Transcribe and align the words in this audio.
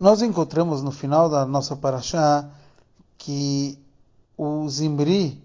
Nós 0.00 0.22
encontramos 0.22 0.82
no 0.82 0.90
final 0.90 1.28
da 1.28 1.44
nossa 1.44 1.76
paraxá 1.76 2.48
que 3.18 3.78
o 4.34 4.66
Zimri 4.66 5.44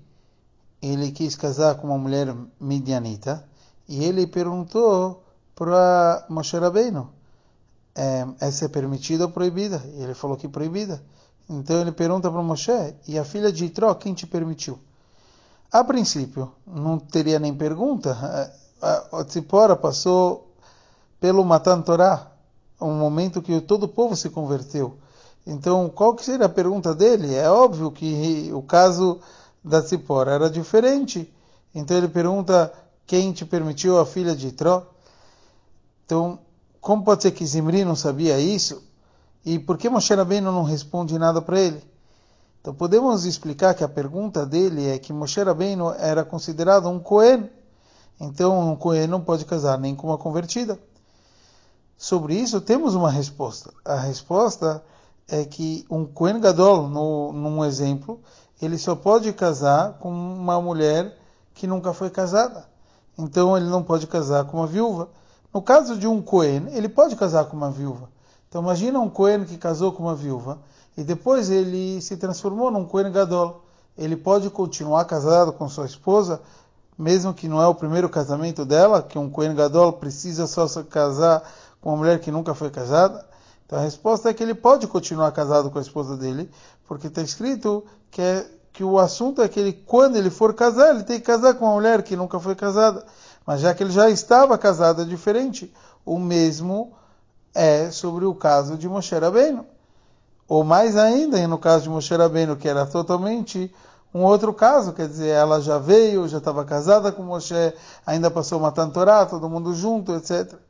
ele 0.81 1.11
quis 1.11 1.35
casar 1.35 1.75
com 1.75 1.87
uma 1.87 1.97
mulher 1.97 2.33
midianita 2.57 3.45
e 3.85 4.01
ele 4.01 4.25
perguntou 4.25 5.25
para 5.53 6.25
Moshe 6.29 6.57
Rabbeinu 6.57 7.09
é, 7.93 8.25
essa 8.39 8.63
é 8.63 8.67
permitida 8.69 9.25
ou 9.25 9.31
proibida? 9.31 9.83
E 9.93 10.03
ele 10.03 10.13
falou 10.13 10.37
que 10.37 10.47
proibida. 10.47 11.03
Então 11.49 11.81
ele 11.81 11.91
pergunta 11.91 12.31
para 12.31 12.41
Moshe, 12.41 12.95
e 13.07 13.19
a 13.19 13.25
filha 13.25 13.51
de 13.51 13.65
Itró, 13.65 13.93
quem 13.95 14.13
te 14.13 14.25
permitiu? 14.25 14.79
A 15.69 15.83
princípio, 15.83 16.51
não 16.65 16.97
teria 16.97 17.39
nem 17.39 17.53
pergunta. 17.53 18.15
A 18.81 19.23
Tzipora 19.23 19.75
passou 19.75 20.53
pelo 21.19 21.43
Matan 21.43 21.81
Torah, 21.81 22.34
um 22.79 22.93
momento 22.93 23.41
que 23.41 23.61
todo 23.61 23.83
o 23.83 23.87
povo 23.87 24.15
se 24.15 24.29
converteu. 24.29 24.97
Então, 25.45 25.89
qual 25.89 26.15
que 26.15 26.25
seria 26.25 26.47
a 26.47 26.49
pergunta 26.49 26.93
dele? 26.93 27.35
É 27.35 27.49
óbvio 27.49 27.91
que 27.91 28.49
o 28.53 28.61
caso 28.61 29.19
da 29.63 29.81
Tzipora 29.81 30.31
era 30.31 30.49
diferente. 30.49 31.31
Então 31.73 31.97
ele 31.97 32.07
pergunta 32.07 32.71
quem 33.05 33.33
te 33.33 33.45
permitiu 33.45 33.99
a 33.99 34.05
filha 34.05 34.35
de 34.35 34.47
Itró. 34.47 34.83
Então, 36.05 36.39
como 36.79 37.03
pode 37.03 37.23
ser 37.23 37.31
que 37.31 37.45
Zimri 37.45 37.83
não 37.83 37.95
sabia 37.95 38.39
isso? 38.39 38.83
E 39.43 39.59
por 39.59 39.77
que 39.77 39.89
Moshe 39.89 40.13
Rabbeinu 40.13 40.51
não 40.51 40.63
responde 40.63 41.17
nada 41.19 41.41
para 41.41 41.59
ele? 41.59 41.83
Então 42.61 42.73
podemos 42.73 43.25
explicar 43.25 43.75
que 43.75 43.83
a 43.83 43.89
pergunta 43.89 44.45
dele 44.45 44.87
é 44.87 44.97
que 44.97 45.13
Moshe 45.13 45.41
Rabbeinu 45.41 45.91
era 45.93 46.23
considerado 46.23 46.89
um 46.89 46.99
Cohen. 46.99 47.49
Então 48.19 48.71
um 48.71 48.75
Cohen 48.75 49.07
não 49.07 49.21
pode 49.21 49.45
casar 49.45 49.77
nem 49.77 49.95
com 49.95 50.07
uma 50.07 50.17
convertida. 50.17 50.79
Sobre 51.97 52.35
isso 52.35 52.59
temos 52.61 52.95
uma 52.95 53.09
resposta. 53.09 53.73
A 53.83 53.95
resposta 53.95 54.83
é 55.27 55.43
que 55.45 55.85
um 55.89 56.05
Cohen 56.05 56.39
Gadol, 56.39 56.89
no, 56.89 57.31
num 57.31 57.63
exemplo, 57.63 58.19
ele 58.61 58.77
só 58.77 58.95
pode 58.95 59.31
casar 59.33 59.93
com 59.99 60.09
uma 60.09 60.61
mulher 60.61 61.17
que 61.53 61.65
nunca 61.65 61.93
foi 61.93 62.09
casada. 62.09 62.65
Então 63.17 63.55
ele 63.55 63.67
não 63.67 63.81
pode 63.81 64.07
casar 64.07 64.45
com 64.45 64.57
uma 64.57 64.67
viúva. 64.67 65.09
No 65.53 65.61
caso 65.61 65.97
de 65.97 66.05
um 66.05 66.21
Cohen, 66.21 66.67
ele 66.71 66.89
pode 66.89 67.15
casar 67.15 67.45
com 67.45 67.55
uma 67.55 67.71
viúva. 67.71 68.09
Então 68.49 68.61
imagina 68.61 68.99
um 68.99 69.09
Cohen 69.09 69.45
que 69.45 69.57
casou 69.57 69.91
com 69.91 70.03
uma 70.03 70.15
viúva 70.15 70.59
e 70.97 71.03
depois 71.03 71.49
ele 71.49 72.01
se 72.01 72.17
transformou 72.17 72.69
num 72.69 72.85
Cohen 72.85 73.11
Gadol. 73.11 73.63
Ele 73.97 74.17
pode 74.17 74.49
continuar 74.49 75.05
casado 75.05 75.53
com 75.53 75.69
sua 75.69 75.85
esposa, 75.85 76.41
mesmo 76.97 77.33
que 77.33 77.47
não 77.47 77.61
é 77.61 77.67
o 77.67 77.75
primeiro 77.75 78.09
casamento 78.09 78.65
dela, 78.65 79.01
que 79.01 79.17
um 79.17 79.29
Cohen 79.29 79.55
Gadol 79.55 79.93
precisa 79.93 80.47
só 80.47 80.67
se 80.67 80.83
casar 80.83 81.43
com 81.85 81.91
uma 81.91 81.97
mulher 81.97 82.19
que 82.19 82.31
nunca 82.31 82.55
foi 82.55 82.71
casada. 82.71 83.23
Então 83.63 83.77
a 83.77 83.81
resposta 83.83 84.27
é 84.27 84.33
que 84.33 84.41
ele 84.41 84.55
pode 84.55 84.87
continuar 84.87 85.31
casado 85.31 85.69
com 85.69 85.77
a 85.77 85.81
esposa 85.83 86.17
dele, 86.17 86.49
porque 86.87 87.05
está 87.05 87.21
escrito 87.21 87.85
que, 88.09 88.23
é, 88.23 88.43
que 88.73 88.83
o 88.83 88.97
assunto 88.97 89.39
é 89.39 89.47
que 89.47 89.59
ele, 89.59 89.71
quando 89.71 90.15
ele 90.15 90.31
for 90.31 90.51
casar, 90.55 90.95
ele 90.95 91.03
tem 91.03 91.19
que 91.19 91.25
casar 91.27 91.53
com 91.53 91.65
uma 91.65 91.75
mulher 91.75 92.01
que 92.01 92.15
nunca 92.15 92.39
foi 92.39 92.55
casada. 92.55 93.05
Mas 93.45 93.61
já 93.61 93.71
que 93.71 93.83
ele 93.83 93.91
já 93.91 94.09
estava 94.09 94.57
casado, 94.57 95.03
é 95.03 95.05
diferente. 95.05 95.71
O 96.03 96.17
mesmo 96.17 96.91
é 97.53 97.91
sobre 97.91 98.25
o 98.25 98.33
caso 98.33 98.77
de 98.77 98.89
Moshe 98.89 99.13
Rabbeinu. 99.13 99.63
Ou 100.47 100.63
mais 100.63 100.97
ainda, 100.97 101.47
no 101.47 101.59
caso 101.59 101.83
de 101.83 101.89
Moshe 101.91 102.15
Rabbeinu, 102.15 102.57
que 102.57 102.67
era 102.67 102.87
totalmente 102.87 103.71
um 104.11 104.23
outro 104.23 104.51
caso, 104.51 104.91
quer 104.91 105.07
dizer, 105.07 105.27
ela 105.27 105.61
já 105.61 105.77
veio, 105.77 106.27
já 106.27 106.39
estava 106.39 106.65
casada 106.65 107.11
com 107.11 107.21
Moshe, 107.21 107.53
ainda 108.07 108.31
passou 108.31 108.57
uma 108.57 108.71
Torá, 108.71 109.23
todo 109.27 109.47
mundo 109.47 109.71
junto, 109.75 110.15
etc. 110.15 110.64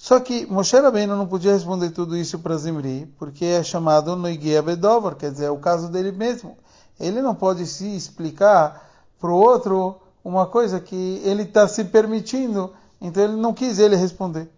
Só 0.00 0.20
que 0.20 0.46
Moshe 0.46 0.78
Rabbeinu 0.78 1.16
não 1.16 1.26
podia 1.26 1.52
responder 1.52 1.90
tudo 1.90 2.16
isso 2.16 2.38
para 2.38 2.56
Zimri, 2.56 3.12
porque 3.18 3.44
é 3.44 3.64
chamado 3.64 4.14
Noiguia 4.14 4.62
Bedover, 4.62 5.16
quer 5.16 5.32
dizer, 5.32 5.46
é 5.46 5.50
o 5.50 5.58
caso 5.58 5.88
dele 5.88 6.12
mesmo. 6.12 6.56
Ele 7.00 7.20
não 7.20 7.34
pode 7.34 7.66
se 7.66 7.96
explicar 7.96 8.88
para 9.18 9.28
o 9.28 9.34
outro 9.34 10.00
uma 10.22 10.46
coisa 10.46 10.78
que 10.78 11.20
ele 11.24 11.42
está 11.42 11.66
se 11.66 11.84
permitindo, 11.84 12.72
então 13.00 13.24
ele 13.24 13.34
não 13.34 13.52
quis 13.52 13.80
ele 13.80 13.96
responder. 13.96 14.48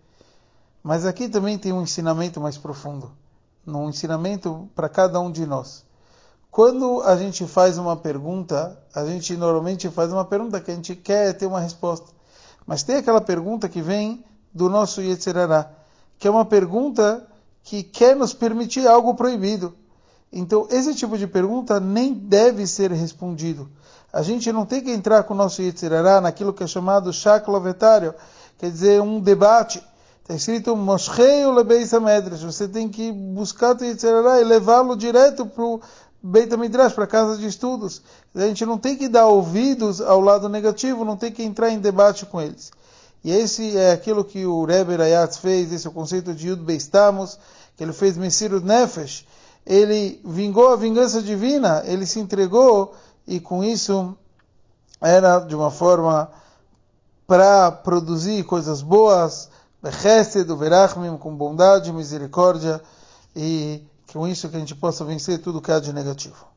Mas 0.82 1.06
aqui 1.06 1.26
também 1.26 1.56
tem 1.56 1.72
um 1.72 1.82
ensinamento 1.82 2.38
mais 2.38 2.58
profundo, 2.58 3.10
um 3.66 3.88
ensinamento 3.88 4.68
para 4.74 4.90
cada 4.90 5.18
um 5.20 5.32
de 5.32 5.46
nós. 5.46 5.86
Quando 6.50 7.00
a 7.00 7.16
gente 7.16 7.46
faz 7.46 7.78
uma 7.78 7.96
pergunta, 7.96 8.78
a 8.94 9.06
gente 9.06 9.34
normalmente 9.38 9.88
faz 9.88 10.12
uma 10.12 10.24
pergunta 10.24 10.60
que 10.60 10.70
a 10.70 10.74
gente 10.74 10.94
quer 10.94 11.32
ter 11.32 11.46
uma 11.46 11.60
resposta. 11.60 12.08
Mas 12.66 12.82
tem 12.82 12.96
aquela 12.96 13.22
pergunta 13.22 13.70
que 13.70 13.80
vem 13.80 14.22
do 14.52 14.68
nosso 14.68 15.00
Yetzirará, 15.00 15.70
que 16.18 16.26
é 16.26 16.30
uma 16.30 16.44
pergunta 16.44 17.26
que 17.62 17.82
quer 17.82 18.16
nos 18.16 18.32
permitir 18.32 18.86
algo 18.86 19.14
proibido. 19.14 19.74
Então, 20.32 20.66
esse 20.70 20.94
tipo 20.94 21.18
de 21.18 21.26
pergunta 21.26 21.80
nem 21.80 22.12
deve 22.12 22.66
ser 22.66 22.90
respondido. 22.92 23.68
A 24.12 24.22
gente 24.22 24.52
não 24.52 24.66
tem 24.66 24.80
que 24.82 24.90
entrar 24.90 25.22
com 25.24 25.34
o 25.34 25.36
nosso 25.36 25.62
Yetzirará 25.62 26.20
naquilo 26.20 26.52
que 26.52 26.62
é 26.62 26.66
chamado 26.66 27.12
chaklovetário, 27.12 28.14
quer 28.58 28.70
dizer, 28.70 29.00
um 29.00 29.20
debate 29.20 29.82
Está 30.30 30.36
escrito 30.36 30.76
Mosheu 30.76 31.50
lebeis 31.52 31.92
Medrash. 31.92 32.44
Você 32.44 32.68
tem 32.68 32.88
que 32.88 33.10
buscar 33.10 33.74
o 33.74 33.84
Yitzhará 33.84 34.40
e 34.40 34.44
levá-lo 34.44 34.94
direto 34.94 35.44
para 35.44 35.64
o 35.64 35.80
Beit 36.22 36.56
Midrash, 36.56 36.92
para 36.92 37.02
a 37.02 37.08
casa 37.08 37.36
de 37.36 37.48
estudos. 37.48 38.00
A 38.32 38.42
gente 38.42 38.64
não 38.64 38.78
tem 38.78 38.96
que 38.96 39.08
dar 39.08 39.26
ouvidos 39.26 40.00
ao 40.00 40.20
lado 40.20 40.48
negativo, 40.48 41.04
não 41.04 41.16
tem 41.16 41.32
que 41.32 41.42
entrar 41.42 41.70
em 41.70 41.80
debate 41.80 42.26
com 42.26 42.40
eles. 42.40 42.70
E 43.22 43.30
esse 43.30 43.76
é 43.76 43.92
aquilo 43.92 44.24
que 44.24 44.46
o 44.46 44.64
Rebbe 44.64 44.96
Rayatz 44.96 45.38
fez, 45.38 45.72
esse 45.72 45.86
é 45.86 45.90
o 45.90 45.92
conceito 45.92 46.34
de 46.34 46.48
Yud 46.48 46.62
Beistamos, 46.62 47.38
que 47.76 47.84
ele 47.84 47.92
fez 47.92 48.16
Messirut 48.16 48.64
Nefesh. 48.64 49.26
Ele 49.66 50.20
vingou 50.24 50.72
a 50.72 50.76
vingança 50.76 51.20
divina, 51.22 51.82
ele 51.84 52.06
se 52.06 52.18
entregou 52.18 52.94
e 53.26 53.38
com 53.38 53.62
isso 53.62 54.16
era 55.00 55.38
de 55.40 55.54
uma 55.54 55.70
forma 55.70 56.30
para 57.26 57.70
produzir 57.70 58.42
coisas 58.44 58.82
boas, 58.82 59.48
Bechesed, 59.82 60.52
Verachmim, 60.54 61.16
com 61.16 61.34
bondade, 61.34 61.92
misericórdia, 61.92 62.82
e 63.34 63.82
com 64.12 64.26
isso 64.26 64.48
que 64.48 64.56
a 64.56 64.58
gente 64.58 64.74
possa 64.74 65.04
vencer 65.04 65.38
tudo 65.38 65.60
que 65.60 65.70
há 65.70 65.78
de 65.78 65.92
negativo. 65.92 66.44